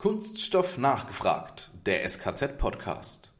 [0.00, 3.32] Kunststoff nachgefragt, der SKZ-Podcast.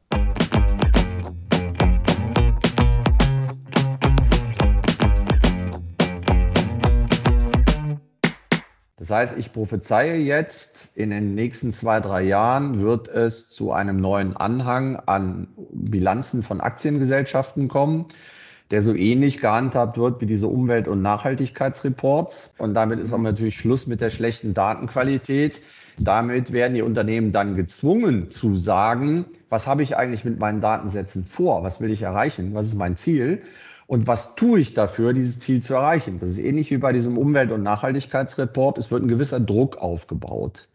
[8.97, 13.95] Das heißt, ich prophezeie jetzt, in den nächsten zwei, drei Jahren wird es zu einem
[13.95, 18.07] neuen Anhang an Bilanzen von Aktiengesellschaften kommen,
[18.69, 22.51] der so ähnlich gehandhabt wird wie diese Umwelt- und Nachhaltigkeitsreports.
[22.57, 25.61] Und damit ist auch natürlich Schluss mit der schlechten Datenqualität.
[26.01, 31.25] Damit werden die Unternehmen dann gezwungen zu sagen, was habe ich eigentlich mit meinen Datensätzen
[31.25, 31.61] vor?
[31.61, 32.53] Was will ich erreichen?
[32.53, 33.41] Was ist mein Ziel?
[33.85, 36.17] Und was tue ich dafür, dieses Ziel zu erreichen?
[36.21, 38.77] Das ist ähnlich wie bei diesem Umwelt- und Nachhaltigkeitsreport.
[38.77, 40.69] Es wird ein gewisser Druck aufgebaut.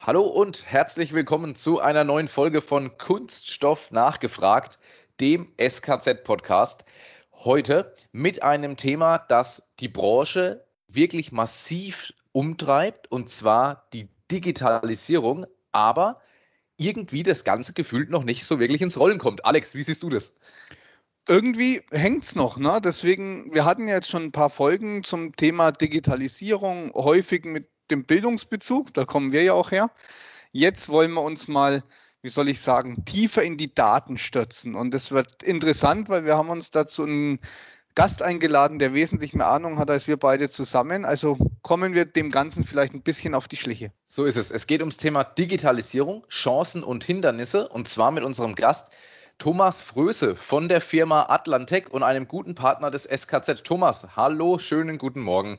[0.00, 4.78] Hallo und herzlich willkommen zu einer neuen Folge von Kunststoff nachgefragt
[5.20, 6.84] dem SKZ-Podcast.
[7.32, 16.20] Heute mit einem Thema, das die Branche wirklich massiv umtreibt, und zwar die Digitalisierung, aber
[16.76, 19.44] irgendwie das Ganze gefühlt noch nicht so wirklich ins Rollen kommt.
[19.44, 20.36] Alex, wie siehst du das?
[21.28, 22.80] Irgendwie hängt es noch, ne?
[22.82, 28.92] Deswegen, wir hatten jetzt schon ein paar Folgen zum Thema Digitalisierung, häufig mit dem Bildungsbezug,
[28.94, 29.90] da kommen wir ja auch her.
[30.52, 31.84] Jetzt wollen wir uns mal
[32.24, 34.74] wie soll ich sagen, tiefer in die Daten stürzen.
[34.74, 37.38] Und das wird interessant, weil wir haben uns dazu einen
[37.94, 41.04] Gast eingeladen, der wesentlich mehr Ahnung hat als wir beide zusammen.
[41.04, 43.92] Also kommen wir dem Ganzen vielleicht ein bisschen auf die Schliche.
[44.06, 44.50] So ist es.
[44.50, 47.68] Es geht ums Thema Digitalisierung, Chancen und Hindernisse.
[47.68, 48.96] Und zwar mit unserem Gast
[49.36, 53.64] Thomas Fröse von der Firma Atlantec und einem guten Partner des SKZ.
[53.64, 55.58] Thomas, hallo, schönen guten Morgen.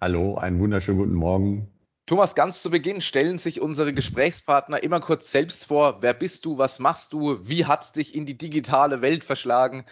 [0.00, 1.75] Hallo, einen wunderschönen guten Morgen.
[2.06, 5.98] Thomas, ganz zu Beginn stellen sich unsere Gesprächspartner immer kurz selbst vor.
[6.02, 6.56] Wer bist du?
[6.56, 7.40] Was machst du?
[7.42, 9.84] Wie hat's dich in die digitale Welt verschlagen?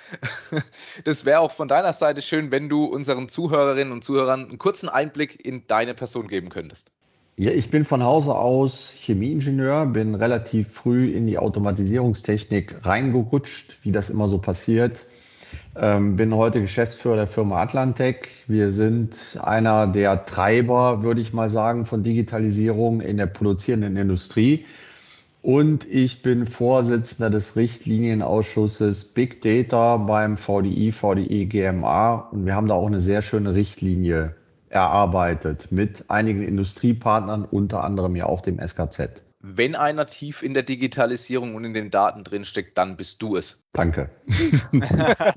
[1.05, 4.89] Das wäre auch von deiner Seite schön, wenn du unseren Zuhörerinnen und Zuhörern einen kurzen
[4.89, 6.93] Einblick in deine Person geben könntest.
[7.37, 13.91] Ja, ich bin von Hause aus Chemieingenieur, bin relativ früh in die Automatisierungstechnik reingerutscht, wie
[13.91, 15.05] das immer so passiert.
[15.77, 18.29] Ähm, bin heute Geschäftsführer der Firma Atlantec.
[18.47, 24.67] Wir sind einer der Treiber, würde ich mal sagen, von Digitalisierung in der produzierenden Industrie.
[25.43, 32.29] Und ich bin Vorsitzender des Richtlinienausschusses Big Data beim VDI, VDI GMA.
[32.31, 34.37] Und wir haben da auch eine sehr schöne Richtlinie
[34.69, 39.24] erarbeitet mit einigen Industriepartnern, unter anderem ja auch dem SKZ.
[39.47, 43.63] Wenn einer tief in der Digitalisierung und in den Daten drinsteckt, dann bist du es.
[43.75, 44.09] Danke.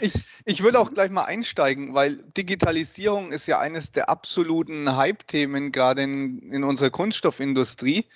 [0.00, 5.72] ich, ich will auch gleich mal einsteigen, weil Digitalisierung ist ja eines der absoluten Hype-Themen
[5.72, 8.06] gerade in, in unserer Kunststoffindustrie.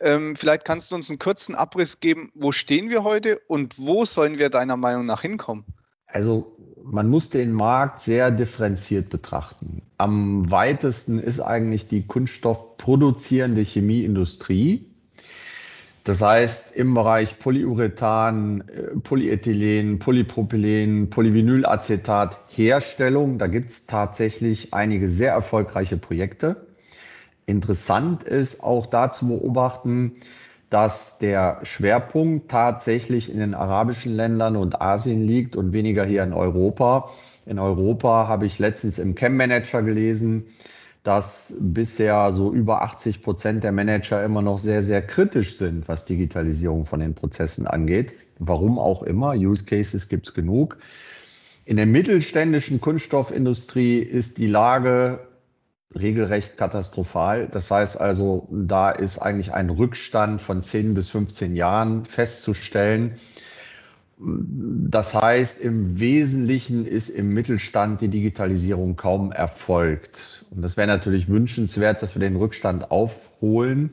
[0.00, 4.04] Ähm, vielleicht kannst du uns einen kurzen Abriss geben, wo stehen wir heute und wo
[4.04, 5.64] sollen wir deiner Meinung nach hinkommen?
[6.08, 9.82] Also man muss den Markt sehr differenziert betrachten.
[9.98, 14.86] Am weitesten ist eigentlich die kunststoffproduzierende Chemieindustrie.
[16.04, 25.10] Das heißt, im Bereich Polyurethan, äh, Polyethylen, Polypropylen, Polyvinylacetat Herstellung, da gibt es tatsächlich einige
[25.10, 26.68] sehr erfolgreiche Projekte.
[27.44, 30.12] Interessant ist auch da zu beobachten,
[30.70, 36.32] dass der Schwerpunkt tatsächlich in den arabischen Ländern und Asien liegt und weniger hier in
[36.32, 37.10] Europa.
[37.46, 40.44] In Europa habe ich letztens im Chem Manager gelesen,
[41.02, 46.04] dass bisher so über 80 Prozent der Manager immer noch sehr, sehr kritisch sind, was
[46.04, 48.12] Digitalisierung von den Prozessen angeht.
[48.38, 50.76] Warum auch immer, Use Cases gibt es genug.
[51.64, 55.27] In der mittelständischen Kunststoffindustrie ist die Lage
[55.94, 57.48] regelrecht katastrophal.
[57.48, 63.16] Das heißt also, da ist eigentlich ein Rückstand von 10 bis 15 Jahren festzustellen.
[64.20, 70.44] Das heißt, im Wesentlichen ist im Mittelstand die Digitalisierung kaum erfolgt.
[70.50, 73.90] Und das wäre natürlich wünschenswert, dass wir den Rückstand aufholen.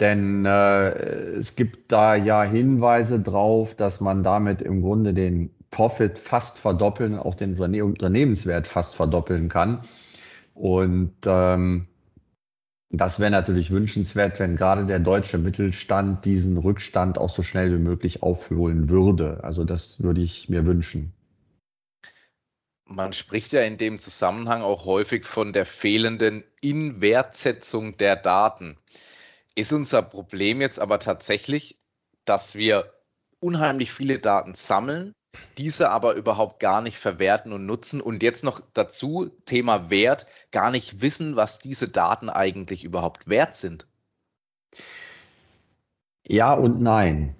[0.00, 0.90] Denn äh,
[1.36, 7.18] es gibt da ja Hinweise drauf, dass man damit im Grunde den Profit fast verdoppeln,
[7.18, 9.80] auch den Unternehmenswert fast verdoppeln kann.
[10.54, 11.88] Und ähm,
[12.90, 17.82] das wäre natürlich wünschenswert, wenn gerade der deutsche Mittelstand diesen Rückstand auch so schnell wie
[17.82, 19.42] möglich aufholen würde.
[19.42, 21.12] Also das würde ich mir wünschen.
[22.86, 28.78] Man spricht ja in dem Zusammenhang auch häufig von der fehlenden Inwertsetzung der Daten.
[29.56, 31.80] Ist unser Problem jetzt aber tatsächlich,
[32.24, 32.92] dass wir
[33.40, 35.14] unheimlich viele Daten sammeln,
[35.58, 40.70] diese aber überhaupt gar nicht verwerten und nutzen und jetzt noch dazu Thema Wert gar
[40.70, 43.86] nicht wissen, was diese Daten eigentlich überhaupt wert sind?
[46.26, 47.34] Ja und nein.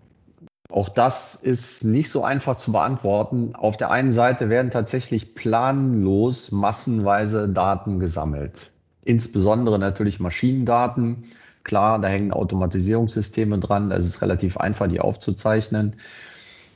[0.70, 3.55] Auch das ist nicht so einfach zu beantworten.
[3.55, 8.73] Auf der einen Seite werden tatsächlich planlos massenweise Daten gesammelt.
[9.05, 11.25] Insbesondere natürlich Maschinendaten.
[11.62, 13.90] Klar, da hängen Automatisierungssysteme dran.
[13.90, 15.97] Da ist es relativ einfach, die aufzuzeichnen.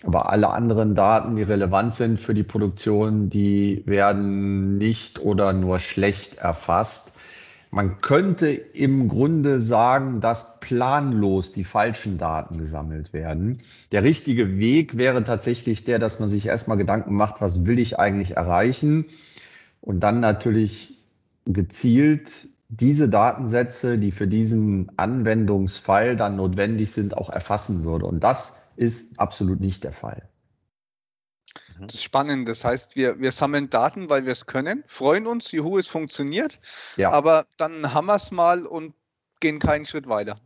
[0.04, 5.80] Aber alle anderen Daten, die relevant sind für die Produktion, die werden nicht oder nur
[5.80, 7.12] schlecht erfasst.
[7.70, 13.58] Man könnte im Grunde sagen, dass planlos die falschen Daten gesammelt werden.
[13.92, 17.98] Der richtige Weg wäre tatsächlich der, dass man sich erstmal Gedanken macht, was will ich
[17.98, 19.06] eigentlich erreichen?
[19.82, 20.96] Und dann natürlich
[21.44, 28.06] gezielt diese Datensätze, die für diesen Anwendungsfall dann notwendig sind, auch erfassen würde.
[28.06, 30.28] Und das ist absolut nicht der Fall.
[31.78, 31.86] Mhm.
[31.86, 32.48] Das ist spannend.
[32.48, 36.58] Das heißt, wir, wir sammeln Daten, weil wir es können, freuen uns, juhu, es funktioniert,
[36.96, 37.10] ja.
[37.10, 38.94] aber dann haben wir es mal und
[39.40, 40.40] gehen keinen Schritt weiter.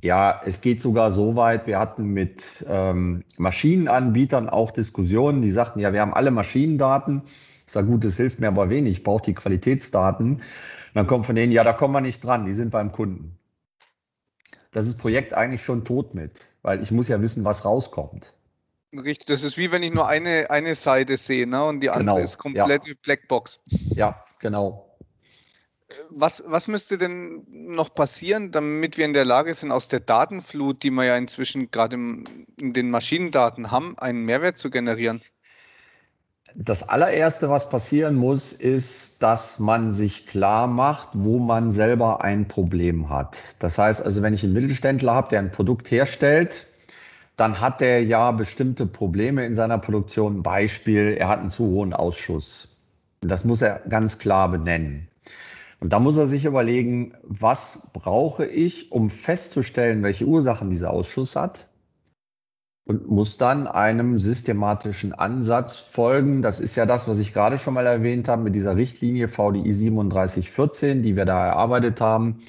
[0.00, 5.80] Ja, es geht sogar so weit, wir hatten mit ähm, Maschinenanbietern auch Diskussionen, die sagten,
[5.80, 7.22] ja, wir haben alle Maschinendaten.
[7.66, 10.34] Ich sage, gut, das hilft mir aber wenig, ich brauche die Qualitätsdaten.
[10.34, 10.42] Und
[10.92, 13.38] dann kommt von denen, ja, da kommen wir nicht dran, die sind beim Kunden.
[14.74, 16.32] Das ist Projekt eigentlich schon tot mit,
[16.62, 18.34] weil ich muss ja wissen, was rauskommt.
[18.92, 21.64] Richtig, das ist wie wenn ich nur eine, eine Seite sehe, ne?
[21.64, 22.94] Und die andere genau, ist komplett ja.
[23.00, 23.60] Blackbox.
[23.94, 24.90] Ja, genau.
[26.10, 30.82] Was, was müsste denn noch passieren, damit wir in der Lage sind, aus der Datenflut,
[30.82, 35.22] die wir ja inzwischen gerade in den Maschinendaten haben, einen Mehrwert zu generieren?
[36.56, 42.46] Das allererste, was passieren muss, ist, dass man sich klar macht, wo man selber ein
[42.46, 43.36] Problem hat.
[43.58, 46.68] Das heißt also, wenn ich einen Mittelständler habe, der ein Produkt herstellt,
[47.36, 50.44] dann hat er ja bestimmte Probleme in seiner Produktion.
[50.44, 52.68] Beispiel, er hat einen zu hohen Ausschuss.
[53.20, 55.08] Das muss er ganz klar benennen.
[55.80, 61.34] Und da muss er sich überlegen, was brauche ich, um festzustellen, welche Ursachen dieser Ausschuss
[61.34, 61.66] hat?
[62.86, 66.42] Und muss dann einem systematischen Ansatz folgen.
[66.42, 69.62] Das ist ja das, was ich gerade schon mal erwähnt habe mit dieser Richtlinie VDI
[69.62, 72.40] 3714, die wir da erarbeitet haben.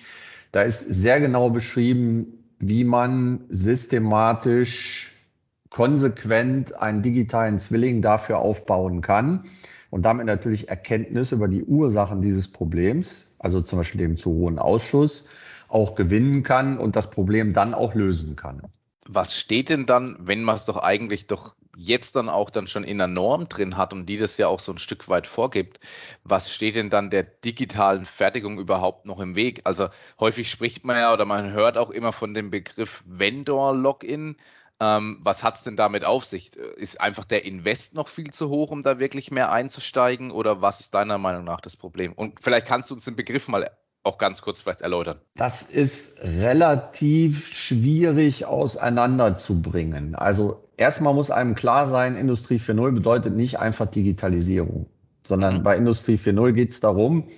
[0.51, 5.13] Da ist sehr genau beschrieben, wie man systematisch
[5.69, 9.43] konsequent einen digitalen Zwilling dafür aufbauen kann
[9.89, 14.59] und damit natürlich Erkenntnis über die Ursachen dieses Problems, also zum Beispiel dem zu hohen
[14.59, 15.27] Ausschuss,
[15.67, 18.61] auch gewinnen kann und das Problem dann auch lösen kann.
[19.07, 22.83] Was steht denn dann, wenn man es doch eigentlich doch jetzt dann auch dann schon
[22.83, 25.79] in der Norm drin hat und die das ja auch so ein Stück weit vorgibt,
[26.23, 29.61] was steht denn dann der digitalen Fertigung überhaupt noch im Weg?
[29.63, 34.37] Also häufig spricht man ja oder man hört auch immer von dem Begriff Vendor-Login.
[34.79, 36.55] Ähm, was hat es denn damit auf sich?
[36.55, 40.31] Ist einfach der Invest noch viel zu hoch, um da wirklich mehr einzusteigen?
[40.31, 42.13] Oder was ist deiner Meinung nach das Problem?
[42.13, 43.69] Und vielleicht kannst du uns den Begriff mal
[44.05, 45.19] auch ganz kurz vielleicht erläutern?
[45.35, 50.15] Das ist relativ schwierig auseinanderzubringen.
[50.15, 54.87] Also erstmal muss einem klar sein, Industrie 4.0 bedeutet nicht einfach Digitalisierung,
[55.23, 55.63] sondern mhm.
[55.63, 57.29] bei Industrie 4.0 geht es darum,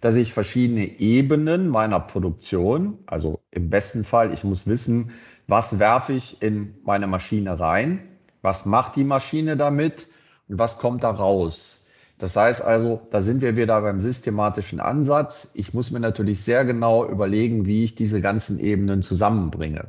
[0.00, 5.12] dass ich verschiedene Ebenen meiner Produktion, also im besten Fall, ich muss wissen,
[5.46, 8.00] was werfe ich in meine Maschine rein,
[8.42, 10.06] was macht die Maschine damit
[10.48, 11.75] und was kommt da raus.
[12.18, 15.50] Das heißt also, da sind wir wieder beim systematischen Ansatz.
[15.52, 19.88] Ich muss mir natürlich sehr genau überlegen, wie ich diese ganzen Ebenen zusammenbringe.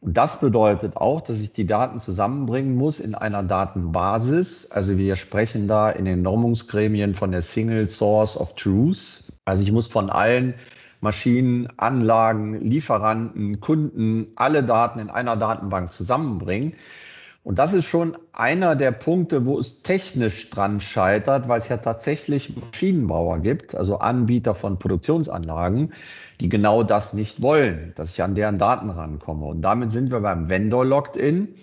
[0.00, 4.70] Und das bedeutet auch, dass ich die Daten zusammenbringen muss in einer Datenbasis.
[4.70, 9.24] Also wir sprechen da in den Normungsgremien von der Single Source of Truth.
[9.44, 10.54] Also ich muss von allen
[11.00, 16.74] Maschinen, Anlagen, Lieferanten, Kunden alle Daten in einer Datenbank zusammenbringen.
[17.46, 21.76] Und das ist schon einer der Punkte, wo es technisch dran scheitert, weil es ja
[21.76, 25.92] tatsächlich Maschinenbauer gibt, also Anbieter von Produktionsanlagen,
[26.40, 29.46] die genau das nicht wollen, dass ich an deren Daten rankomme.
[29.46, 31.54] Und damit sind wir beim Vendor Locked-in.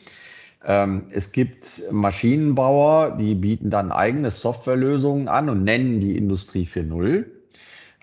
[0.63, 7.25] Ähm, es gibt Maschinenbauer, die bieten dann eigene Softwarelösungen an und nennen die Industrie 4.0.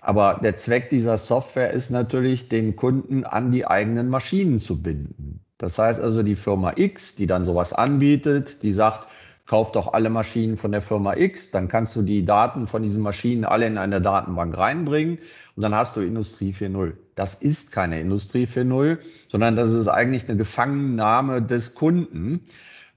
[0.01, 5.43] Aber der Zweck dieser Software ist natürlich, den Kunden an die eigenen Maschinen zu binden.
[5.61, 9.07] Das heißt also, die Firma X, die dann sowas anbietet, die sagt,
[9.45, 13.03] kauf doch alle Maschinen von der Firma X, dann kannst du die Daten von diesen
[13.03, 15.19] Maschinen alle in eine Datenbank reinbringen
[15.55, 16.93] und dann hast du Industrie 4.0.
[17.13, 22.41] Das ist keine Industrie 4.0, sondern das ist eigentlich eine Gefangennahme des Kunden.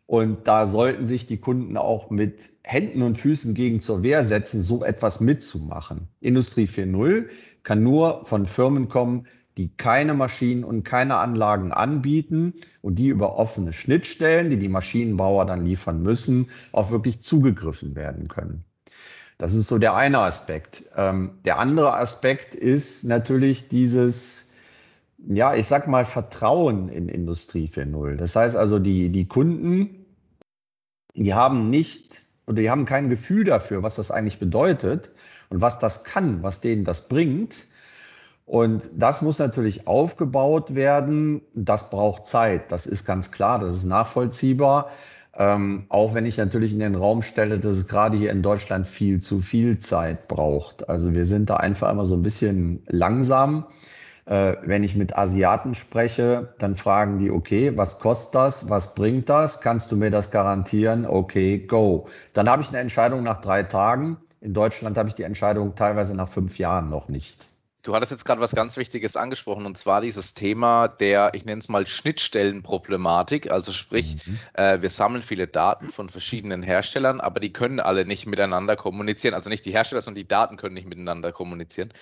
[0.07, 4.63] Und da sollten sich die Kunden auch mit Händen und Füßen gegen zur Wehr setzen,
[4.63, 6.09] so etwas mitzumachen.
[6.21, 7.27] Industrie 4.0
[7.63, 13.37] kann nur von Firmen kommen, die keine Maschinen und keine Anlagen anbieten und die über
[13.37, 18.65] offene Schnittstellen, die die Maschinenbauer dann liefern müssen, auch wirklich zugegriffen werden können.
[19.39, 20.85] Das ist so der eine Aspekt.
[20.97, 24.45] Ähm, der andere Aspekt ist natürlich dieses
[25.27, 28.17] ja, ich sag mal, Vertrauen in Industrie 4.0.
[28.17, 30.07] Das heißt also, die, die Kunden,
[31.15, 35.13] die haben nicht oder die haben kein Gefühl dafür, was das eigentlich bedeutet
[35.49, 37.67] und was das kann, was denen das bringt.
[38.47, 41.43] Und das muss natürlich aufgebaut werden.
[41.55, 42.71] Das braucht Zeit.
[42.71, 43.59] Das ist ganz klar.
[43.59, 44.91] Das ist nachvollziehbar.
[45.37, 48.87] Ähm, auch wenn ich natürlich in den Raum stelle, dass es gerade hier in Deutschland
[48.87, 50.89] viel zu viel Zeit braucht.
[50.89, 53.67] Also wir sind da einfach immer so ein bisschen langsam.
[54.27, 58.71] Äh, wenn ich mit Asiaten spreche, dann fragen die, okay, was kostet das?
[58.71, 59.61] Was bringt das?
[59.61, 61.05] Kannst du mir das garantieren?
[61.07, 62.07] Okay, go.
[62.33, 64.19] Dann habe ich eine Entscheidung nach drei Tagen.
[64.41, 67.54] In Deutschland habe ich die Entscheidung teilweise nach fünf Jahren noch nicht.
[67.85, 71.61] Du hattest jetzt gerade was ganz Wichtiges angesprochen, und zwar dieses Thema der, ich nenne
[71.61, 73.51] es mal Schnittstellenproblematik.
[73.51, 74.39] Also sprich, mhm.
[74.55, 79.35] äh, wir sammeln viele Daten von verschiedenen Herstellern, aber die können alle nicht miteinander kommunizieren.
[79.35, 81.93] Also nicht die Hersteller, sondern die Daten können nicht miteinander kommunizieren.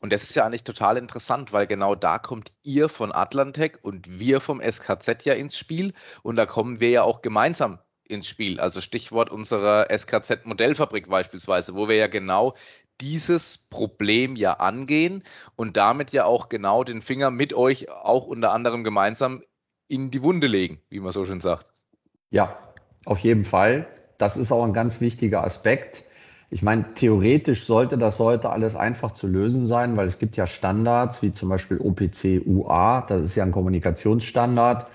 [0.00, 4.18] Und das ist ja eigentlich total interessant, weil genau da kommt ihr von Atlantec und
[4.18, 5.94] wir vom SKZ ja ins Spiel.
[6.22, 8.58] Und da kommen wir ja auch gemeinsam ins Spiel.
[8.58, 12.56] Also Stichwort unserer SKZ-Modellfabrik beispielsweise, wo wir ja genau
[13.00, 15.22] dieses Problem ja angehen
[15.56, 19.42] und damit ja auch genau den Finger mit euch auch unter anderem gemeinsam
[19.88, 21.66] in die Wunde legen, wie man so schön sagt.
[22.30, 22.56] Ja,
[23.04, 23.86] auf jeden Fall.
[24.18, 26.04] Das ist auch ein ganz wichtiger Aspekt.
[26.50, 30.46] Ich meine, theoretisch sollte das heute alles einfach zu lösen sein, weil es gibt ja
[30.46, 34.86] Standards wie zum Beispiel OPC UA, das ist ja ein Kommunikationsstandard.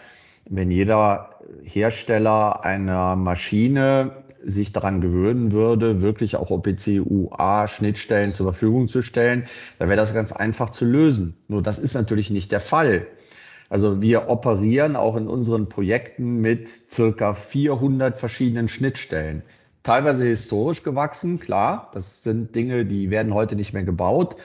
[0.47, 9.01] Wenn jeder Hersteller einer Maschine sich daran gewöhnen würde, wirklich auch OPC-UA-Schnittstellen zur Verfügung zu
[9.01, 9.45] stellen,
[9.79, 11.35] dann wäre das ganz einfach zu lösen.
[11.47, 13.07] Nur das ist natürlich nicht der Fall.
[13.69, 19.43] Also wir operieren auch in unseren Projekten mit circa 400 verschiedenen Schnittstellen.
[19.83, 24.35] Teilweise historisch gewachsen, klar, das sind Dinge, die werden heute nicht mehr gebaut.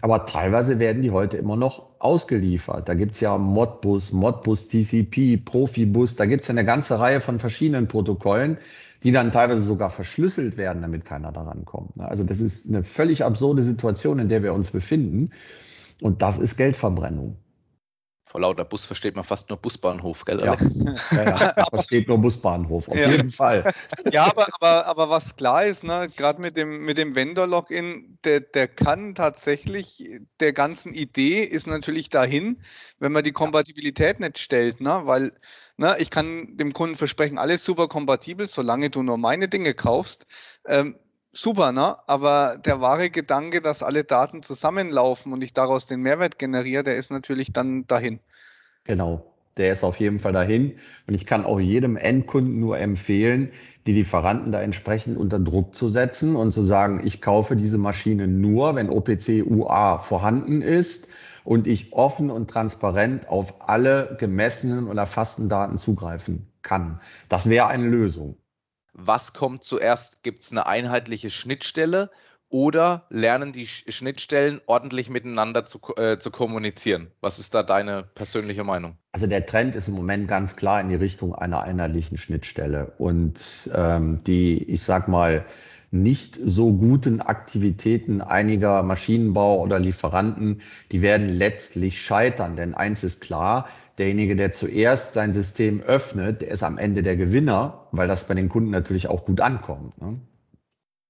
[0.00, 2.88] Aber teilweise werden die heute immer noch ausgeliefert.
[2.88, 7.86] Da gibt's ja Modbus, Modbus TCP, Profibus, da gibt's ja eine ganze Reihe von verschiedenen
[7.86, 8.58] Protokollen,
[9.02, 11.96] die dann teilweise sogar verschlüsselt werden, damit keiner daran kommt.
[11.96, 12.06] Ne?
[12.06, 15.30] Also das ist eine völlig absurde Situation, in der wir uns befinden.
[16.00, 17.36] Und das ist Geldverbrennung.
[18.32, 20.74] Vor lauter Bus versteht man fast nur Busbahnhof, gell, Alex?
[21.10, 23.10] Ja, ja, ja versteht nur Busbahnhof, auf ja.
[23.10, 23.70] jeden Fall.
[24.10, 28.40] Ja, aber, aber, aber was klar ist, ne, gerade mit dem, mit dem Vendor-Login, der,
[28.40, 30.02] der kann tatsächlich,
[30.40, 32.62] der ganzen Idee ist natürlich dahin,
[32.98, 35.32] wenn man die Kompatibilität nicht stellt, ne, weil
[35.76, 40.24] ne, ich kann dem Kunden versprechen, alles super kompatibel, solange du nur meine Dinge kaufst.
[40.66, 40.96] Ähm,
[41.32, 41.96] super, ne?
[42.06, 46.96] Aber der wahre Gedanke, dass alle Daten zusammenlaufen und ich daraus den Mehrwert generiere, der
[46.96, 48.20] ist natürlich dann dahin.
[48.84, 49.26] Genau.
[49.58, 50.78] Der ist auf jeden Fall dahin.
[51.06, 53.52] Und ich kann auch jedem Endkunden nur empfehlen,
[53.86, 58.28] die Lieferanten da entsprechend unter Druck zu setzen und zu sagen, ich kaufe diese Maschine
[58.28, 61.08] nur, wenn OPC UA vorhanden ist
[61.44, 67.00] und ich offen und transparent auf alle gemessenen und erfassten Daten zugreifen kann.
[67.28, 68.36] Das wäre eine Lösung
[68.92, 70.22] was kommt zuerst?
[70.22, 72.10] Gibt es eine einheitliche Schnittstelle
[72.48, 77.10] oder lernen die Schnittstellen ordentlich miteinander zu, äh, zu kommunizieren?
[77.22, 78.98] Was ist da deine persönliche Meinung?
[79.12, 82.92] Also der Trend ist im Moment ganz klar in die Richtung einer einheitlichen Schnittstelle.
[82.98, 85.46] Und ähm, die, ich sag mal,
[85.92, 92.56] nicht so guten Aktivitäten einiger Maschinenbau oder Lieferanten, die werden letztlich scheitern.
[92.56, 93.68] Denn eins ist klar,
[93.98, 98.32] derjenige, der zuerst sein System öffnet, der ist am Ende der Gewinner, weil das bei
[98.32, 100.00] den Kunden natürlich auch gut ankommt.
[100.00, 100.18] Ne?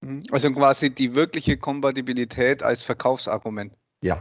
[0.01, 0.23] Mhm.
[0.33, 3.73] Also quasi die wirkliche Kompatibilität als Verkaufsargument.
[4.03, 4.21] Ja,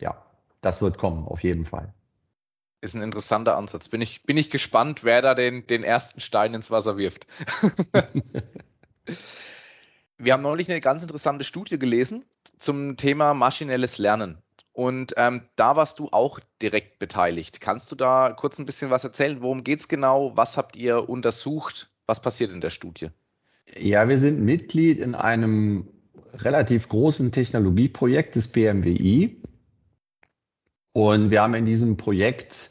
[0.00, 0.24] ja,
[0.62, 1.92] das wird kommen, auf jeden Fall.
[2.80, 3.90] Ist ein interessanter Ansatz.
[3.90, 7.26] Bin ich, bin ich gespannt, wer da den, den ersten Stein ins Wasser wirft.
[10.22, 12.24] Wir haben neulich eine ganz interessante Studie gelesen
[12.58, 14.36] zum Thema maschinelles Lernen.
[14.74, 17.62] Und ähm, da warst du auch direkt beteiligt.
[17.62, 19.40] Kannst du da kurz ein bisschen was erzählen?
[19.40, 20.36] Worum geht es genau?
[20.36, 21.90] Was habt ihr untersucht?
[22.06, 23.08] Was passiert in der Studie?
[23.78, 25.88] Ja, wir sind Mitglied in einem
[26.34, 29.40] relativ großen Technologieprojekt des BMWI.
[30.92, 32.70] Und wir haben in diesem Projekt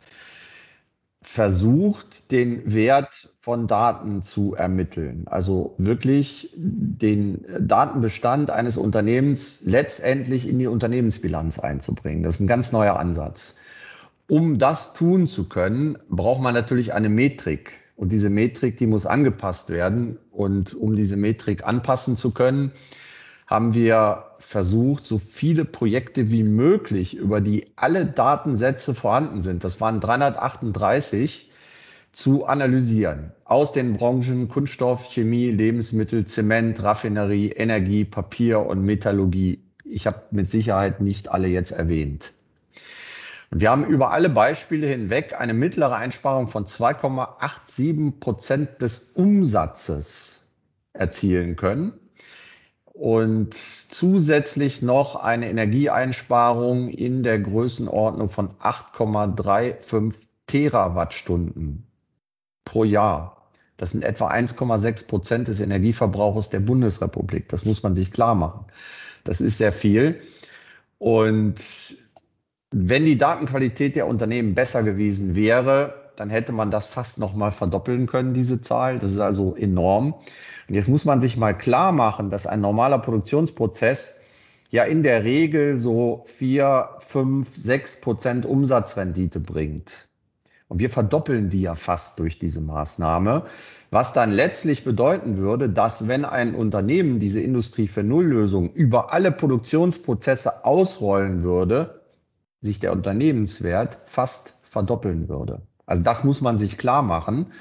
[1.21, 5.25] versucht, den Wert von Daten zu ermitteln.
[5.27, 12.23] Also wirklich den Datenbestand eines Unternehmens letztendlich in die Unternehmensbilanz einzubringen.
[12.23, 13.55] Das ist ein ganz neuer Ansatz.
[14.27, 17.71] Um das tun zu können, braucht man natürlich eine Metrik.
[17.95, 20.17] Und diese Metrik, die muss angepasst werden.
[20.31, 22.71] Und um diese Metrik anpassen zu können,
[23.49, 29.81] haben wir versucht, so viele Projekte wie möglich, über die alle Datensätze vorhanden sind, das
[29.81, 31.49] waren 338,
[32.11, 33.31] zu analysieren.
[33.45, 39.63] Aus den Branchen Kunststoff, Chemie, Lebensmittel, Zement, Raffinerie, Energie, Papier und Metallurgie.
[39.83, 42.33] Ich habe mit Sicherheit nicht alle jetzt erwähnt.
[43.51, 50.47] Und wir haben über alle Beispiele hinweg eine mittlere Einsparung von 2,87 Prozent des Umsatzes
[50.93, 51.93] erzielen können
[52.93, 60.13] und zusätzlich noch eine Energieeinsparung in der Größenordnung von 8,35
[60.47, 61.85] Terawattstunden
[62.65, 63.49] pro Jahr.
[63.77, 67.47] Das sind etwa 1,6 Prozent des Energieverbrauchs der Bundesrepublik.
[67.47, 68.65] Das muss man sich klar machen.
[69.23, 70.19] Das ist sehr viel.
[70.97, 71.55] Und
[72.71, 77.51] wenn die Datenqualität der Unternehmen besser gewesen wäre, dann hätte man das fast noch mal
[77.51, 78.99] verdoppeln können, diese Zahl.
[78.99, 80.15] Das ist also enorm.
[80.67, 84.15] Und jetzt muss man sich mal klar machen, dass ein normaler Produktionsprozess
[84.69, 90.09] ja in der Regel so vier, fünf, sechs Prozent Umsatzrendite bringt.
[90.67, 93.45] Und wir verdoppeln die ja fast durch diese Maßnahme,
[93.89, 99.31] was dann letztlich bedeuten würde, dass wenn ein Unternehmen diese Industrie für Nulllösung über alle
[99.31, 102.01] Produktionsprozesse ausrollen würde,
[102.61, 105.61] sich der Unternehmenswert fast verdoppeln würde.
[105.89, 107.51] Also das muss man sich klar machen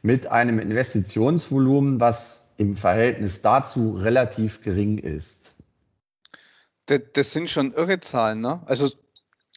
[0.00, 5.54] mit einem Investitionsvolumen, was im Verhältnis dazu relativ gering ist.
[6.86, 8.62] Das, das sind schon irre Zahlen, ne?
[8.64, 8.90] Also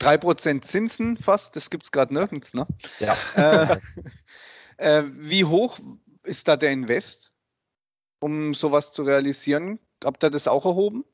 [0.02, 2.68] 3% Zinsen fast, das gibt es gerade nirgends, ne?
[3.00, 3.16] Ja.
[3.36, 3.78] Äh,
[4.78, 5.80] äh, wie hoch
[6.24, 7.32] ist da der Invest,
[8.20, 9.80] um sowas zu realisieren?
[10.04, 11.06] Habt ihr das auch erhoben?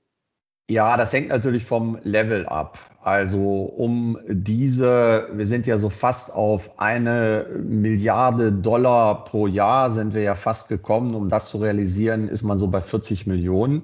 [0.69, 2.79] Ja, das hängt natürlich vom Level ab.
[3.01, 10.13] Also um diese, wir sind ja so fast auf eine Milliarde Dollar pro Jahr sind
[10.13, 11.13] wir ja fast gekommen.
[11.15, 13.83] Um das zu realisieren, ist man so bei 40 Millionen.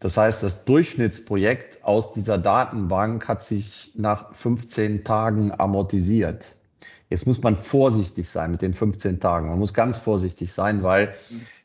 [0.00, 6.56] Das heißt, das Durchschnittsprojekt aus dieser Datenbank hat sich nach 15 Tagen amortisiert.
[7.08, 9.48] Jetzt muss man vorsichtig sein mit den 15 Tagen.
[9.48, 11.14] Man muss ganz vorsichtig sein, weil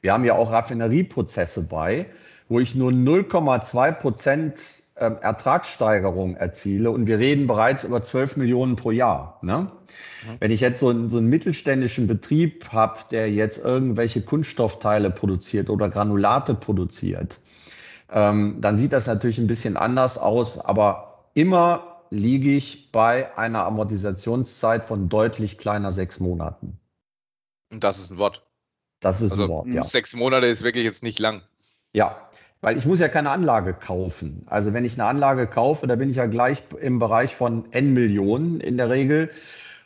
[0.01, 2.06] wir haben ja auch Raffinerieprozesse bei
[2.51, 4.60] wo ich nur 0,2 Prozent
[4.98, 9.39] ähm, Ertragssteigerung erziele und wir reden bereits über 12 Millionen pro Jahr.
[9.41, 9.72] Ne?
[10.27, 10.36] Mhm.
[10.41, 15.70] Wenn ich jetzt so einen, so einen mittelständischen Betrieb habe, der jetzt irgendwelche Kunststoffteile produziert
[15.70, 17.39] oder Granulate produziert,
[18.12, 23.63] ähm, dann sieht das natürlich ein bisschen anders aus, aber immer liege ich bei einer
[23.63, 26.82] Amortisationszeit von deutlich kleiner sechs Monaten.
[27.71, 28.45] Und das ist ein Wort.
[28.99, 29.84] Das ist also ein Wort, ja.
[29.84, 31.43] Sechs Monate ist wirklich jetzt nicht lang.
[31.93, 32.30] Ja,
[32.62, 34.43] weil ich muss ja keine Anlage kaufen.
[34.45, 37.93] Also wenn ich eine Anlage kaufe, da bin ich ja gleich im Bereich von N
[37.93, 39.32] Millionen in der Regel.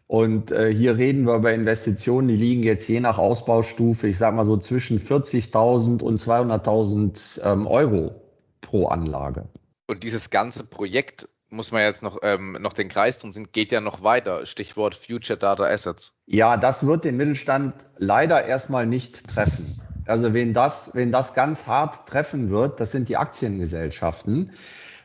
[0.08, 4.36] Und äh, hier reden wir über Investitionen, die liegen jetzt je nach Ausbaustufe, ich sage
[4.36, 8.22] mal so zwischen 40.000 und 200.000 ähm, Euro
[8.62, 9.48] pro Anlage.
[9.88, 13.72] Und dieses ganze Projekt, muss man jetzt noch, ähm, noch den Kreis drum sind, geht
[13.72, 14.46] ja noch weiter.
[14.46, 16.14] Stichwort Future Data Assets.
[16.28, 19.82] Ja, das wird den Mittelstand leider erstmal nicht treffen.
[20.06, 24.52] Also wen das, wen das ganz hart treffen wird, das sind die Aktiengesellschaften,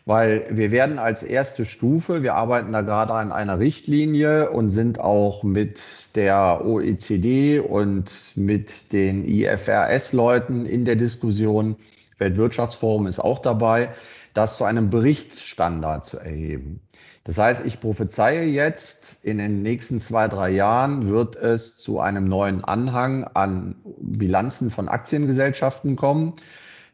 [0.04, 5.00] weil wir werden als erste Stufe, wir arbeiten da gerade an einer Richtlinie und sind
[5.00, 5.80] auch mit
[6.16, 11.76] der OECD und mit den IFRS-Leuten in der Diskussion.
[12.18, 13.90] Weltwirtschaftsforum ist auch dabei,
[14.34, 16.80] das zu einem Berichtsstandard zu erheben.
[17.24, 22.24] Das heißt, ich prophezeie jetzt, in den nächsten zwei, drei Jahren wird es zu einem
[22.24, 26.34] neuen Anhang an Bilanzen von Aktiengesellschaften kommen,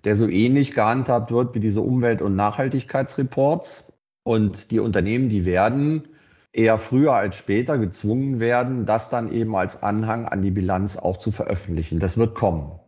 [0.05, 3.93] der so ähnlich gehandhabt wird wie diese Umwelt- und Nachhaltigkeitsreports.
[4.25, 6.09] Und die Unternehmen, die werden
[6.53, 11.19] eher früher als später gezwungen werden, das dann eben als Anhang an die Bilanz auch
[11.19, 12.01] zu veröffentlichen.
[12.01, 12.81] Das wird kommen.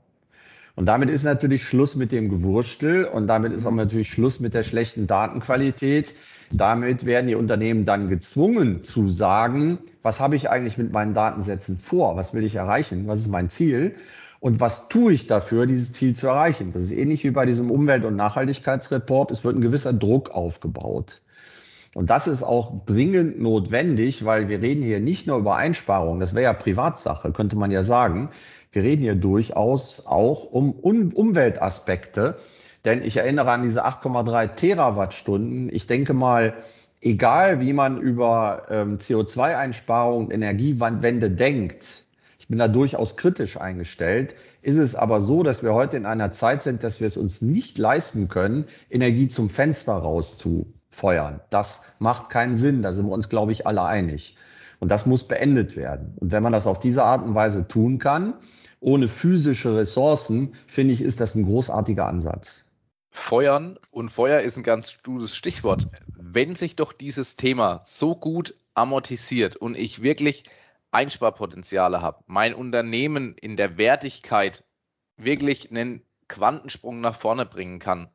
[0.79, 4.55] Und damit ist natürlich Schluss mit dem Gewurstel und damit ist auch natürlich Schluss mit
[4.55, 6.15] der schlechten Datenqualität.
[6.53, 11.79] Damit werden die Unternehmen dann gezwungen zu sagen, was habe ich eigentlich mit meinen Datensätzen
[11.79, 12.15] vor?
[12.15, 13.09] Was will ich erreichen?
[13.09, 13.97] Was ist mein Ziel?
[14.39, 16.71] Und was tue ich dafür, dieses Ziel zu erreichen?
[16.73, 19.33] Das ist ähnlich wie bei diesem Umwelt- und Nachhaltigkeitsreport.
[19.33, 21.23] Es wird ein gewisser Druck aufgebaut.
[21.95, 26.35] Und das ist auch dringend notwendig, weil wir reden hier nicht nur über Einsparungen, das
[26.35, 28.29] wäre ja Privatsache, könnte man ja sagen.
[28.71, 32.37] Wir reden hier durchaus auch um Umweltaspekte,
[32.85, 35.69] denn ich erinnere an diese 8,3 Terawattstunden.
[35.73, 36.55] Ich denke mal,
[37.01, 42.05] egal wie man über ähm, CO2-Einsparung und Energiewende denkt,
[42.39, 46.33] ich bin da durchaus kritisch eingestellt, ist es aber so, dass wir heute in einer
[46.33, 51.41] Zeit sind, dass wir es uns nicht leisten können, Energie zum Fenster rauszufeuern.
[51.51, 54.37] Das macht keinen Sinn, da sind wir uns, glaube ich, alle einig.
[54.81, 56.15] Und das muss beendet werden.
[56.17, 58.35] Und wenn man das auf diese Art und Weise tun kann,
[58.81, 62.65] ohne physische Ressourcen, finde ich, ist das ein großartiger Ansatz.
[63.11, 65.89] Feuern und Feuer ist ein ganz gutes Stichwort.
[66.17, 70.45] Wenn sich doch dieses Thema so gut amortisiert und ich wirklich
[70.91, 74.65] Einsparpotenziale habe, mein Unternehmen in der Wertigkeit
[75.17, 78.09] wirklich einen Quantensprung nach vorne bringen kann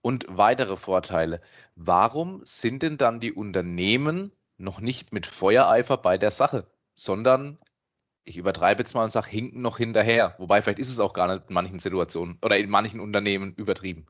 [0.00, 1.40] und weitere Vorteile,
[1.76, 7.58] warum sind denn dann die Unternehmen noch nicht mit Feuereifer bei der Sache, sondern
[8.24, 10.34] ich übertreibe jetzt mal und sage, hinken noch hinterher.
[10.38, 14.06] Wobei vielleicht ist es auch gar nicht in manchen Situationen oder in manchen Unternehmen übertrieben.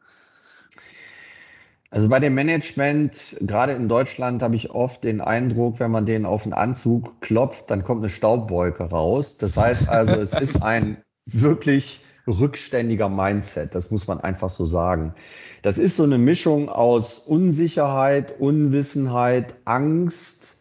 [1.90, 6.25] Also bei dem Management, gerade in Deutschland, habe ich oft den Eindruck, wenn man den
[6.25, 9.37] auf den Anzug klopft, dann kommt eine Staubwolke raus.
[9.37, 13.75] Das heißt also, es ist ein wirklich rückständiger Mindset.
[13.75, 15.14] Das muss man einfach so sagen.
[15.61, 20.51] Das ist so eine Mischung aus Unsicherheit, Unwissenheit, Angst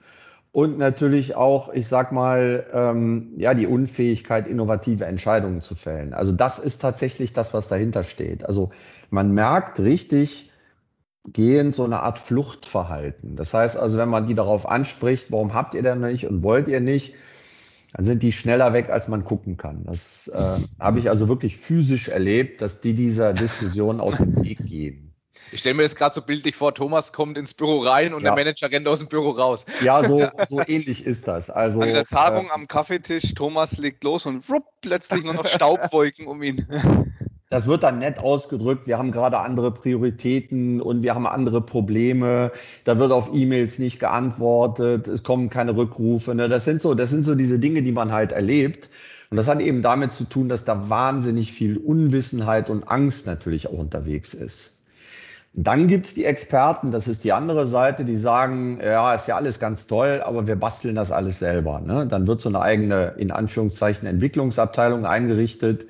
[0.52, 6.14] und natürlich auch, ich sag mal, ähm, ja, die Unfähigkeit, innovative Entscheidungen zu fällen.
[6.14, 8.46] Also das ist tatsächlich das, was dahinter steht.
[8.46, 8.72] Also
[9.10, 10.52] man merkt richtig,
[11.26, 13.36] gehen so eine Art Fluchtverhalten.
[13.36, 16.68] Das heißt also, wenn man die darauf anspricht, warum habt ihr denn nicht und wollt
[16.68, 17.14] ihr nicht,
[17.94, 19.84] dann sind die schneller weg, als man gucken kann.
[19.86, 24.66] Das äh, habe ich also wirklich physisch erlebt, dass die dieser Diskussion aus dem Weg
[24.66, 25.11] gehen.
[25.52, 28.34] Ich stelle mir das gerade so bildlich vor, Thomas kommt ins Büro rein und ja.
[28.34, 29.66] der Manager rennt aus dem Büro raus.
[29.82, 31.50] Ja, so, so ähnlich ist das.
[31.50, 35.46] Also, An der Tagung äh, am Kaffeetisch, Thomas legt los und rupp, plötzlich nur noch
[35.46, 36.68] Staubwolken um ihn.
[37.52, 38.88] Das wird dann nett ausgedrückt.
[38.88, 42.54] Wir haben gerade andere Prioritäten und wir haben andere Probleme.
[42.86, 45.10] Da wird auf E-Mails nicht geantwortet.
[45.10, 46.34] Es kommen keine Rückrufe.
[46.34, 46.48] Ne?
[46.48, 48.88] Das sind so, das sind so diese Dinge, die man halt erlebt.
[49.32, 53.68] Und das hat eben damit zu tun, dass da wahnsinnig viel Unwissenheit und Angst natürlich
[53.68, 54.81] auch unterwegs ist.
[55.54, 59.60] Dann gibt's die Experten, das ist die andere Seite, die sagen, ja, ist ja alles
[59.60, 61.82] ganz toll, aber wir basteln das alles selber.
[61.82, 62.08] Ne?
[62.08, 65.88] Dann wird so eine eigene, in Anführungszeichen, Entwicklungsabteilung eingerichtet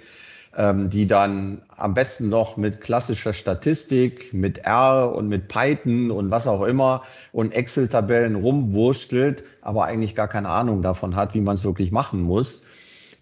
[0.55, 6.29] ähm, die dann am besten noch mit klassischer Statistik, mit R und mit Python und
[6.31, 11.55] was auch immer und Excel-Tabellen rumwurstelt, aber eigentlich gar keine Ahnung davon hat, wie man
[11.55, 12.65] es wirklich machen muss.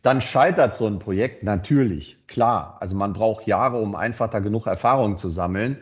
[0.01, 2.77] Dann scheitert so ein Projekt natürlich, klar.
[2.79, 5.77] Also man braucht Jahre, um einfach da genug Erfahrung zu sammeln.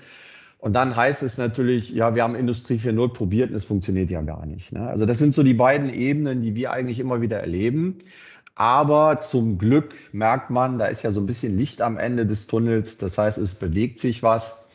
[0.60, 4.22] Und dann heißt es natürlich, ja, wir haben Industrie 4.0 probiert und es funktioniert ja
[4.22, 4.72] gar nicht.
[4.72, 4.88] Ne?
[4.88, 8.00] Also das sind so die beiden Ebenen, die wir eigentlich immer wieder erleben.
[8.56, 12.48] Aber zum Glück merkt man, da ist ja so ein bisschen Licht am Ende des
[12.48, 12.98] Tunnels.
[12.98, 14.67] Das heißt, es bewegt sich was.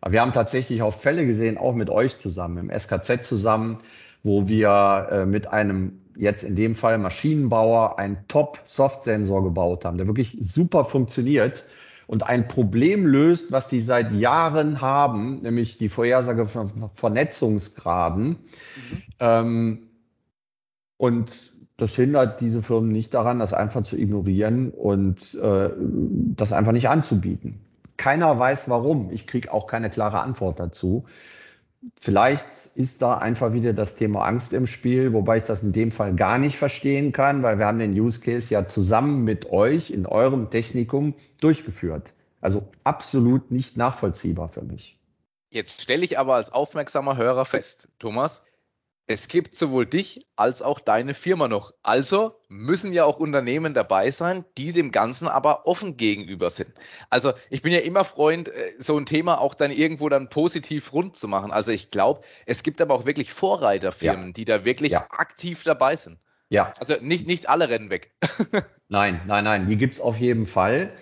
[0.00, 3.78] Aber wir haben tatsächlich auch Fälle gesehen, auch mit euch zusammen, im SKZ zusammen,
[4.22, 10.06] wo wir äh, mit einem jetzt in dem Fall Maschinenbauer einen Top-Soft-Sensor gebaut haben, der
[10.06, 11.64] wirklich super funktioniert
[12.08, 18.28] und ein Problem löst, was die seit Jahren haben, nämlich die Vorhersage von Vernetzungsgraden.
[18.28, 18.38] Mhm.
[19.20, 19.78] Ähm,
[20.96, 25.68] und das hindert diese Firmen nicht daran, das einfach zu ignorieren und äh,
[26.34, 27.60] das einfach nicht anzubieten.
[27.98, 29.10] Keiner weiß warum.
[29.12, 31.04] Ich kriege auch keine klare Antwort dazu.
[32.00, 35.90] Vielleicht ist da einfach wieder das Thema Angst im Spiel, wobei ich das in dem
[35.90, 39.90] Fall gar nicht verstehen kann, weil wir haben den Use Case ja zusammen mit euch
[39.90, 42.14] in eurem Technikum durchgeführt.
[42.40, 44.98] Also absolut nicht nachvollziehbar für mich.
[45.50, 48.44] Jetzt stelle ich aber als aufmerksamer Hörer fest, Thomas,
[49.10, 51.72] es gibt sowohl dich als auch deine Firma noch.
[51.82, 56.70] Also müssen ja auch Unternehmen dabei sein, die dem Ganzen aber offen gegenüber sind.
[57.08, 60.92] Also ich bin ja immer Freund, äh, so ein Thema auch dann irgendwo dann positiv
[60.92, 61.50] rund zu machen.
[61.50, 64.32] Also ich glaube, es gibt aber auch wirklich Vorreiterfirmen, ja.
[64.32, 65.06] die da wirklich ja.
[65.08, 66.18] aktiv dabei sind.
[66.50, 66.72] Ja.
[66.78, 68.12] Also nicht, nicht alle rennen weg.
[68.88, 70.92] nein, nein, nein, die gibt's auf jeden Fall.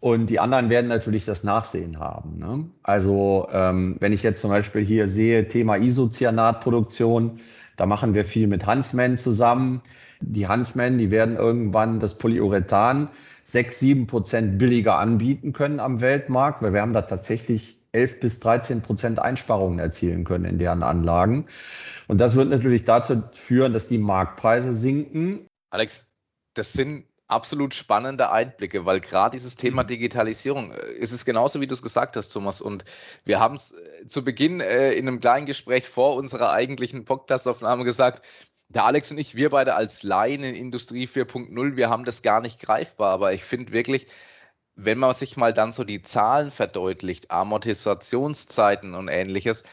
[0.00, 2.38] Und die anderen werden natürlich das Nachsehen haben.
[2.38, 2.66] Ne?
[2.82, 7.40] Also ähm, wenn ich jetzt zum Beispiel hier sehe, Thema Isocyanatproduktion,
[7.76, 9.82] da machen wir viel mit Huntsman zusammen.
[10.20, 13.08] Die Huntsman, die werden irgendwann das Polyurethan
[13.44, 18.40] sechs, sieben Prozent billiger anbieten können am Weltmarkt, weil wir haben da tatsächlich 11 bis
[18.40, 21.46] 13 Prozent Einsparungen erzielen können in deren Anlagen.
[22.08, 25.46] Und das wird natürlich dazu führen, dass die Marktpreise sinken.
[25.70, 26.12] Alex,
[26.54, 29.88] das sind absolut spannende Einblicke, weil gerade dieses Thema mhm.
[29.88, 32.60] Digitalisierung äh, ist es genauso, wie du es gesagt hast, Thomas.
[32.60, 32.84] Und
[33.24, 37.84] wir haben es äh, zu Beginn äh, in einem kleinen Gespräch vor unserer eigentlichen Podcast-Aufnahme
[37.84, 38.24] gesagt,
[38.68, 42.40] der Alex und ich, wir beide als Laien in Industrie 4.0, wir haben das gar
[42.40, 43.12] nicht greifbar.
[43.12, 44.06] Aber ich finde wirklich,
[44.74, 49.64] wenn man sich mal dann so die Zahlen verdeutlicht, Amortisationszeiten und ähnliches,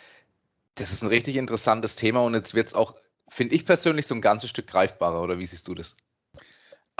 [0.75, 2.95] das ist ein richtig interessantes Thema und jetzt wird es auch,
[3.27, 5.21] finde ich persönlich, so ein ganzes Stück greifbarer.
[5.21, 5.95] Oder wie siehst du das?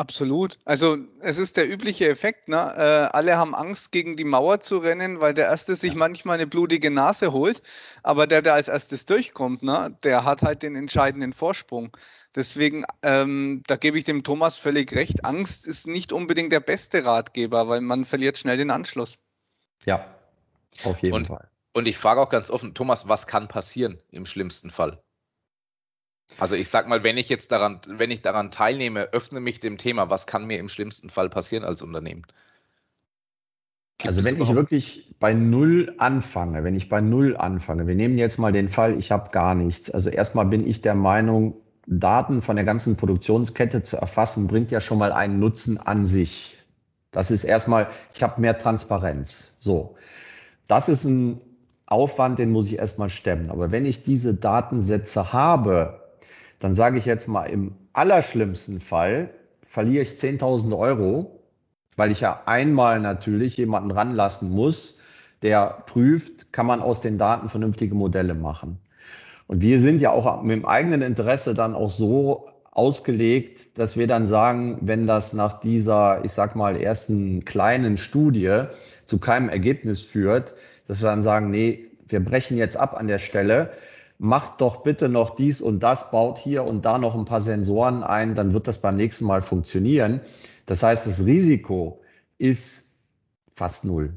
[0.01, 0.57] Absolut.
[0.65, 2.47] Also es ist der übliche Effekt.
[2.47, 2.57] Ne?
[2.57, 6.47] Äh, alle haben Angst, gegen die Mauer zu rennen, weil der Erste sich manchmal eine
[6.47, 7.61] blutige Nase holt.
[8.01, 9.95] Aber der, der als erstes durchkommt, ne?
[10.03, 11.95] der hat halt den entscheidenden Vorsprung.
[12.35, 15.23] Deswegen, ähm, da gebe ich dem Thomas völlig recht.
[15.23, 19.19] Angst ist nicht unbedingt der beste Ratgeber, weil man verliert schnell den Anschluss.
[19.85, 20.15] Ja,
[20.83, 21.47] auf jeden und, Fall.
[21.73, 24.99] Und ich frage auch ganz offen, Thomas, was kann passieren im schlimmsten Fall?
[26.37, 29.77] Also ich sag mal, wenn ich jetzt daran, wenn ich daran teilnehme, öffne mich dem
[29.77, 32.23] Thema, was kann mir im schlimmsten Fall passieren als Unternehmen?
[33.97, 38.17] Gibt also wenn ich wirklich bei Null anfange, wenn ich bei Null anfange, wir nehmen
[38.17, 39.91] jetzt mal den Fall, ich habe gar nichts.
[39.91, 44.81] Also erstmal bin ich der Meinung, Daten von der ganzen Produktionskette zu erfassen, bringt ja
[44.81, 46.57] schon mal einen Nutzen an sich.
[47.11, 49.53] Das ist erstmal, ich habe mehr Transparenz.
[49.59, 49.95] So,
[50.67, 51.41] das ist ein
[51.85, 53.49] Aufwand, den muss ich erstmal stemmen.
[53.49, 56.00] Aber wenn ich diese Datensätze habe,
[56.61, 59.29] dann sage ich jetzt mal, im allerschlimmsten Fall
[59.65, 61.41] verliere ich 10.000 Euro
[62.01, 64.99] weil ich ja einmal natürlich jemanden ranlassen muss,
[65.41, 68.79] der prüft, kann man aus den Daten vernünftige Modelle machen.
[69.47, 74.07] Und wir sind ja auch mit dem eigenen Interesse dann auch so ausgelegt, dass wir
[74.07, 78.63] dann sagen, wenn das nach dieser, ich sag mal, ersten kleinen Studie
[79.05, 80.53] zu keinem Ergebnis führt,
[80.87, 83.71] dass wir dann sagen, nee, wir brechen jetzt ab an der Stelle,
[84.23, 88.03] macht doch bitte noch dies und das, baut hier und da noch ein paar Sensoren
[88.03, 90.21] ein, dann wird das beim nächsten Mal funktionieren.
[90.67, 92.03] Das heißt, das Risiko
[92.37, 92.95] ist
[93.55, 94.13] fast null.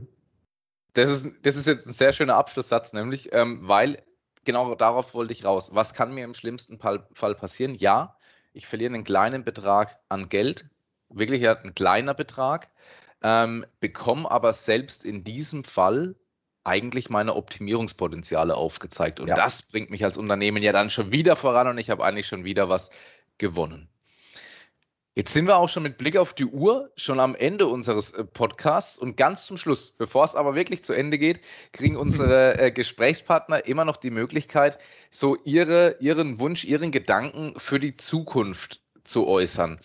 [0.92, 4.02] Das ist, das ist jetzt ein sehr schöner Abschlusssatz, nämlich, ähm, weil
[4.44, 5.70] genau darauf wollte ich raus.
[5.72, 7.74] Was kann mir im schlimmsten Fall, passieren?
[7.74, 8.18] Ja,
[8.52, 10.66] ich verliere einen kleinen Betrag an Geld,
[11.08, 12.68] wirklich ein kleiner Betrag,
[13.22, 16.14] ähm, bekomme aber selbst in diesem Fall
[16.64, 19.20] eigentlich meine Optimierungspotenziale aufgezeigt.
[19.20, 19.35] Und ja.
[19.35, 22.44] das bringt mich als Unternehmen ja dann schon wieder voran und ich habe eigentlich schon
[22.44, 22.90] wieder was
[23.38, 23.88] gewonnen.
[25.16, 28.24] Jetzt sind wir auch schon mit Blick auf die Uhr schon am Ende unseres äh,
[28.24, 32.72] Podcasts und ganz zum Schluss, bevor es aber wirklich zu Ende geht, kriegen unsere äh,
[32.72, 34.79] Gesprächspartner immer noch die Möglichkeit,
[35.11, 39.79] so ihre, ihren Wunsch, ihren Gedanken für die Zukunft zu äußern.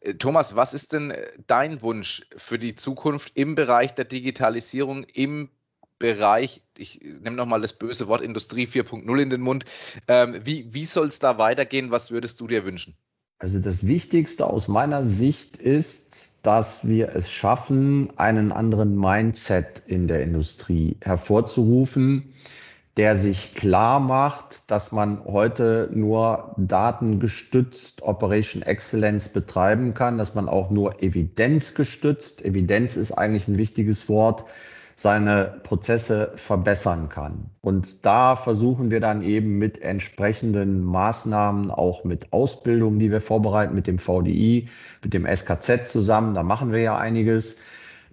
[0.00, 5.04] Äh, Thomas, was ist denn äh, dein Wunsch für die Zukunft im Bereich der Digitalisierung,
[5.04, 5.48] im
[5.98, 9.64] Bereich, ich nehme nochmal das böse Wort Industrie 4.0 in den Mund.
[10.08, 11.90] Ähm, wie wie soll es da weitergehen?
[11.90, 12.96] Was würdest du dir wünschen?
[13.38, 20.08] Also das Wichtigste aus meiner Sicht ist, dass wir es schaffen, einen anderen Mindset in
[20.08, 22.34] der Industrie hervorzurufen,
[22.96, 30.48] der sich klar macht, dass man heute nur datengestützt Operation Excellence betreiben kann, dass man
[30.48, 34.44] auch nur evidenzgestützt, Evidenz ist eigentlich ein wichtiges Wort,
[34.96, 37.50] seine Prozesse verbessern kann.
[37.60, 43.74] Und da versuchen wir dann eben mit entsprechenden Maßnahmen, auch mit Ausbildung, die wir vorbereiten,
[43.74, 44.68] mit dem VDI,
[45.02, 47.56] mit dem SKZ zusammen, da machen wir ja einiges,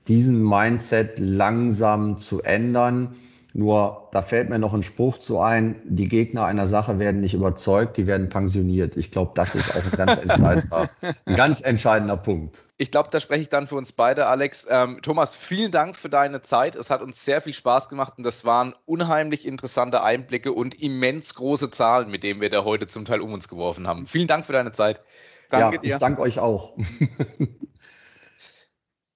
[0.08, 3.16] diesen Mindset langsam zu ändern
[3.54, 7.34] nur da fällt mir noch ein Spruch zu ein, die Gegner einer Sache werden nicht
[7.34, 8.96] überzeugt, die werden pensioniert.
[8.96, 10.90] Ich glaube, das ist auch ein ganz entscheidender,
[11.26, 12.64] ein ganz entscheidender Punkt.
[12.78, 14.68] Ich glaube, da spreche ich dann für uns beide, Alex.
[14.70, 16.76] Ähm, Thomas, vielen Dank für deine Zeit.
[16.76, 21.36] Es hat uns sehr viel Spaß gemacht und das waren unheimlich interessante Einblicke und immens
[21.36, 24.08] große Zahlen, mit denen wir da heute zum Teil um uns geworfen haben.
[24.08, 25.02] Vielen Dank für deine Zeit.
[25.50, 25.94] Danke ja, dir.
[25.96, 26.78] Ich danke euch auch.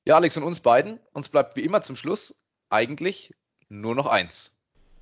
[0.06, 1.00] ja, Alex und uns beiden.
[1.14, 2.38] Uns bleibt wie immer zum Schluss
[2.70, 3.34] eigentlich
[3.70, 4.58] nur noch eins.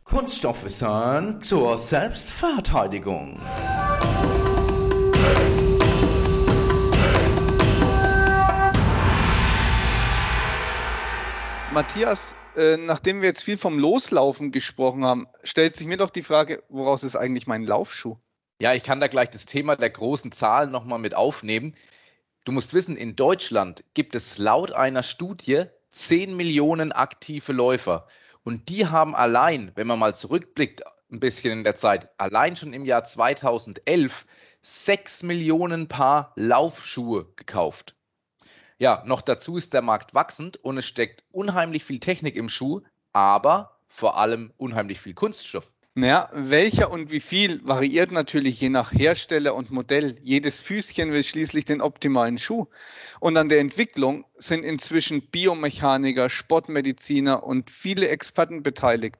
[0.05, 3.39] Kunststoffwissern zur Selbstverteidigung.
[11.73, 16.21] Matthias, äh, nachdem wir jetzt viel vom Loslaufen gesprochen haben, stellt sich mir doch die
[16.21, 18.17] Frage, woraus ist eigentlich mein Laufschuh?
[18.61, 21.73] Ja, ich kann da gleich das Thema der großen Zahlen nochmal mit aufnehmen.
[22.45, 28.07] Du musst wissen, in Deutschland gibt es laut einer Studie 10 Millionen aktive Läufer.
[28.43, 32.73] Und die haben allein, wenn man mal zurückblickt, ein bisschen in der Zeit, allein schon
[32.73, 34.25] im Jahr 2011
[34.61, 37.95] 6 Millionen Paar Laufschuhe gekauft.
[38.77, 42.81] Ja, noch dazu ist der Markt wachsend und es steckt unheimlich viel Technik im Schuh,
[43.11, 45.72] aber vor allem unheimlich viel Kunststoff.
[45.95, 50.17] Naja, welcher und wie viel variiert natürlich je nach Hersteller und Modell.
[50.23, 52.65] Jedes Füßchen will schließlich den optimalen Schuh.
[53.19, 59.17] Und an der Entwicklung sind inzwischen Biomechaniker, Sportmediziner und viele Experten beteiligt.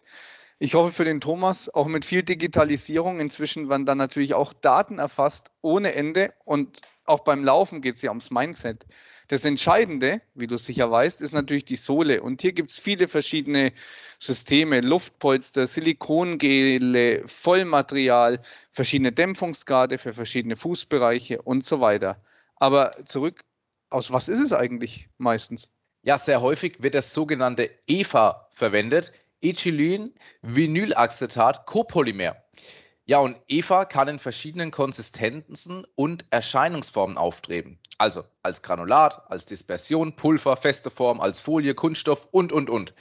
[0.57, 4.97] Ich hoffe für den Thomas, auch mit viel Digitalisierung inzwischen werden dann natürlich auch Daten
[4.97, 8.85] erfasst ohne Ende und auch beim Laufen geht es ja ums Mindset.
[9.27, 12.21] Das Entscheidende, wie du sicher weißt, ist natürlich die Sohle.
[12.21, 13.73] Und hier gibt es viele verschiedene
[14.19, 22.21] Systeme, Luftpolster, Silikongele, Vollmaterial, verschiedene Dämpfungsgrade für verschiedene Fußbereiche und so weiter.
[22.55, 23.43] Aber zurück,
[23.89, 25.71] aus was ist es eigentlich meistens?
[26.03, 30.11] Ja, sehr häufig wird das sogenannte EVA verwendet, Ethylene
[30.41, 32.42] Vinylacetat Copolymer.
[33.05, 37.79] Ja, und Eva kann in verschiedenen Konsistenzen und Erscheinungsformen auftreten.
[37.97, 42.93] Also als Granulat, als Dispersion, Pulver, feste Form, als Folie, Kunststoff und, und, und.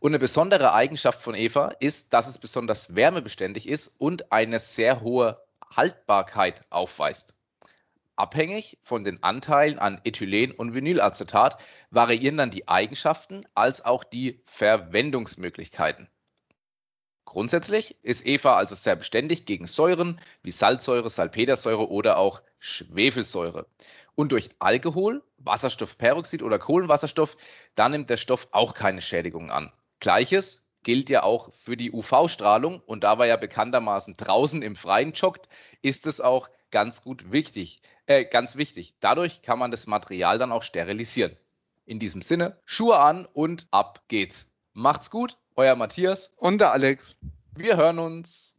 [0.00, 5.00] Und eine besondere Eigenschaft von Eva ist, dass es besonders wärmebeständig ist und eine sehr
[5.02, 5.40] hohe
[5.74, 7.34] Haltbarkeit aufweist.
[8.16, 11.58] abhängig von den Anteilen an Ethylen und Vinylacetat
[11.90, 16.08] variieren dann die Eigenschaften als auch die Verwendungsmöglichkeiten.
[17.34, 23.66] Grundsätzlich ist Eva also sehr beständig gegen Säuren wie Salzsäure, Salpetersäure oder auch Schwefelsäure.
[24.14, 27.36] Und durch Alkohol, Wasserstoffperoxid oder Kohlenwasserstoff,
[27.74, 29.72] da nimmt der Stoff auch keine Schädigungen an.
[29.98, 35.10] Gleiches gilt ja auch für die UV-Strahlung und da wir ja bekanntermaßen draußen im Freien
[35.10, 35.48] joggt,
[35.82, 38.94] ist es auch ganz gut wichtig, äh, ganz wichtig.
[39.00, 41.36] Dadurch kann man das Material dann auch sterilisieren.
[41.84, 44.54] In diesem Sinne, Schuhe an und ab geht's.
[44.72, 47.14] Macht's gut, euer Matthias und der Alex.
[47.56, 48.52] Wir hören uns.